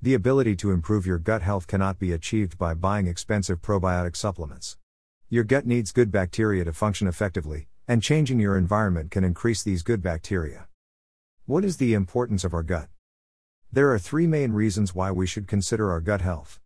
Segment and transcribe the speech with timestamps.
[0.00, 4.76] The ability to improve your gut health cannot be achieved by buying expensive probiotic supplements.
[5.28, 9.82] Your gut needs good bacteria to function effectively, and changing your environment can increase these
[9.82, 10.68] good bacteria.
[11.46, 12.88] What is the importance of our gut?
[13.72, 16.60] There are three main reasons why we should consider our gut health.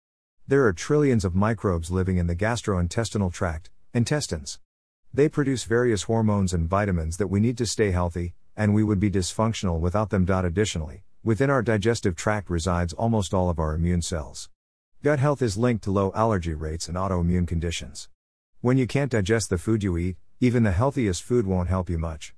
[0.47, 4.59] There are trillions of microbes living in the gastrointestinal tract, intestines.
[5.15, 9.01] They produce various hormones and vitamins that we need to stay healthy, and we would
[9.01, 10.29] be dysfunctional without them.
[10.29, 14.51] Additionally, within our digestive tract resides almost all of our immune cells.
[15.05, 18.09] Gut health is linked to low allergy rates and autoimmune conditions.
[18.61, 21.99] When you can't digest the food you eat, even the healthiest food won't help you
[21.99, 22.35] much.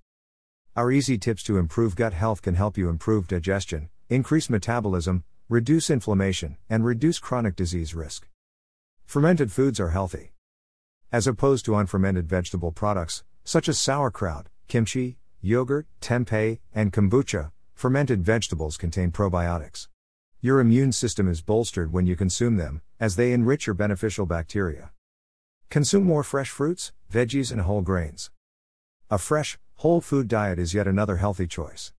[0.77, 5.89] Our easy tips to improve gut health can help you improve digestion, increase metabolism, reduce
[5.89, 8.29] inflammation, and reduce chronic disease risk.
[9.07, 10.33] Fermented foods are healthy.
[11.11, 18.25] As opposed to unfermented vegetable products, such as sauerkraut, kimchi, yogurt, tempeh, and kombucha, fermented
[18.25, 19.89] vegetables contain probiotics.
[20.41, 24.93] Your immune system is bolstered when you consume them, as they enrich your beneficial bacteria.
[25.71, 28.31] Consume more fresh fruits, veggies, and whole grains.
[29.11, 31.93] A fresh, whole food diet is yet another healthy choice.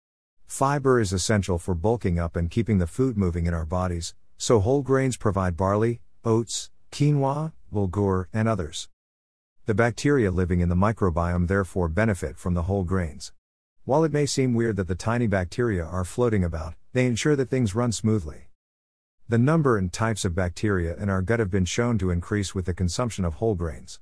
[0.48, 4.60] Fiber is essential for bulking up and keeping the food moving in our bodies, so
[4.60, 8.90] whole grains provide barley, oats, quinoa, bulgur, and others.
[9.66, 13.34] The bacteria living in the microbiome therefore benefit from the whole grains.
[13.86, 17.52] While it may seem weird that the tiny bacteria are floating about, they ensure that
[17.52, 18.50] things run smoothly.
[19.30, 22.66] The number and types of bacteria in our gut have been shown to increase with
[22.66, 24.00] the consumption of whole grains.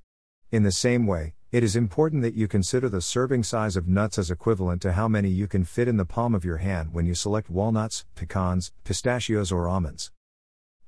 [0.51, 4.17] In the same way, it is important that you consider the serving size of nuts
[4.17, 7.05] as equivalent to how many you can fit in the palm of your hand when
[7.05, 10.13] you select walnuts, pecans, pistachios, or almonds.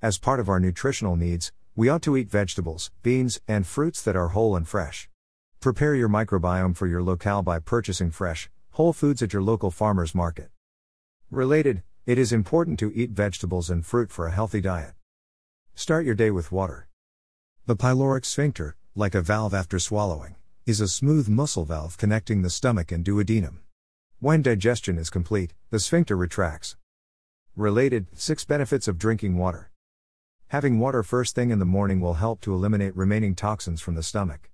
[0.02, 4.16] As part of our nutritional needs, we ought to eat vegetables, beans, and fruits that
[4.16, 5.10] are whole and fresh.
[5.60, 10.14] Prepare your microbiome for your locale by purchasing fresh, whole foods at your local farmer's
[10.14, 10.50] market.
[11.32, 14.92] Related, it is important to eat vegetables and fruit for a healthy diet.
[15.76, 16.90] Start your day with water.
[17.68, 22.50] The pyloric sphincter, like a valve after swallowing, is a smooth muscle valve connecting the
[22.50, 23.60] stomach and duodenum.
[24.20, 26.76] When digestion is complete, the sphincter retracts.
[27.56, 29.72] Related 6 benefits of drinking water.
[30.50, 34.04] Having water first thing in the morning will help to eliminate remaining toxins from the
[34.04, 34.52] stomach.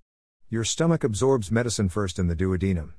[0.48, 2.92] Your stomach absorbs medicine first in the duodenum.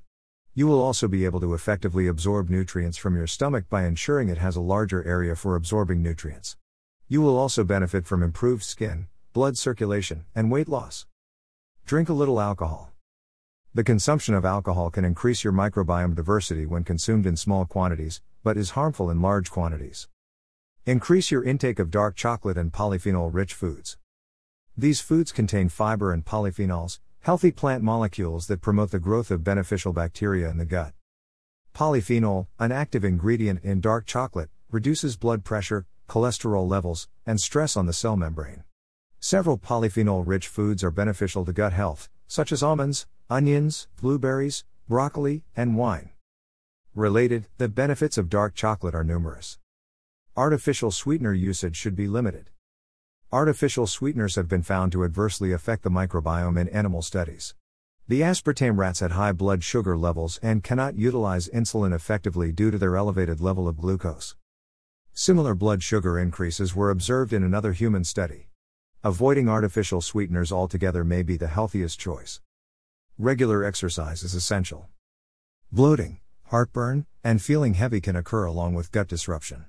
[0.55, 4.37] You will also be able to effectively absorb nutrients from your stomach by ensuring it
[4.37, 6.57] has a larger area for absorbing nutrients.
[7.07, 11.07] You will also benefit from improved skin, blood circulation, and weight loss.
[11.87, 12.91] Drink a little alcohol.
[13.73, 18.55] The consumption of alcohol can increase your microbiome diversity when consumed in small quantities, but
[18.55, 20.07] is harmful in large quantities.
[20.85, 23.97] Increase your intake of dark chocolate and polyphenol rich foods.
[24.77, 29.93] These foods contain fiber and polyphenols, healthy plant molecules that promote the growth of beneficial
[29.93, 30.93] bacteria in the gut.
[31.73, 37.85] Polyphenol, an active ingredient in dark chocolate, reduces blood pressure, cholesterol levels, and stress on
[37.85, 38.65] the cell membrane.
[39.21, 45.45] Several polyphenol rich foods are beneficial to gut health, such as almonds, onions, blueberries, broccoli,
[45.55, 46.09] and wine.
[46.93, 49.59] Related, the benefits of dark chocolate are numerous.
[50.35, 52.49] Artificial sweetener usage should be limited.
[53.33, 57.55] Artificial sweeteners have been found to adversely affect the microbiome in animal studies.
[58.07, 62.77] The aspartame rats had high blood sugar levels and cannot utilize insulin effectively due to
[62.77, 64.35] their elevated level of glucose.
[65.13, 68.49] Similar blood sugar increases were observed in another human study.
[69.03, 72.39] Avoiding artificial sweeteners altogether may be the healthiest choice.
[73.17, 74.89] Regular exercise is essential.
[75.71, 79.65] Bloating, heartburn, and feeling heavy can occur along with gut disruption.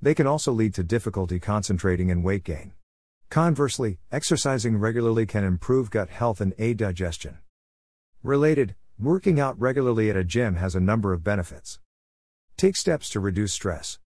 [0.00, 2.74] They can also lead to difficulty concentrating and weight gain.
[3.30, 7.38] Conversely, exercising regularly can improve gut health and aid digestion.
[8.24, 11.78] Related, working out regularly at a gym has a number of benefits.
[12.56, 14.00] Take steps to reduce stress.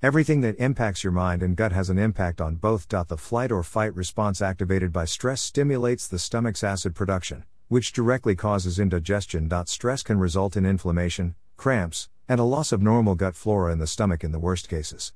[0.00, 2.86] Everything that impacts your mind and gut has an impact on both.
[2.86, 8.36] The flight or fight response activated by stress stimulates the stomach's acid production, which directly
[8.36, 9.50] causes indigestion.
[9.66, 13.88] Stress can result in inflammation, cramps, and a loss of normal gut flora in the
[13.88, 15.12] stomach in the worst cases.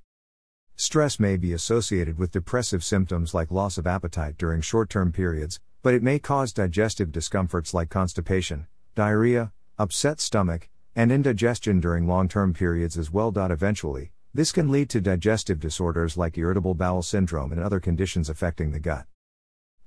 [0.89, 5.61] Stress may be associated with depressive symptoms like loss of appetite during short term periods,
[5.83, 12.27] but it may cause digestive discomforts like constipation, diarrhea, upset stomach, and indigestion during long
[12.27, 13.31] term periods as well.
[13.37, 18.71] Eventually, this can lead to digestive disorders like irritable bowel syndrome and other conditions affecting
[18.73, 19.05] the gut.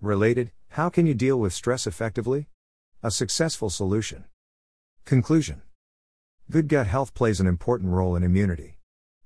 [0.01, 2.47] Related, how can you deal with stress effectively?
[3.01, 4.25] A successful solution.
[5.05, 5.63] Conclusion
[6.51, 8.77] Good gut health plays an important role in immunity.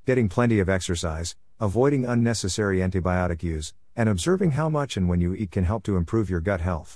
[0.06, 5.34] Getting plenty of exercise, avoiding unnecessary antibiotic use, and observing how much and when you
[5.34, 6.94] eat can help to improve your gut health.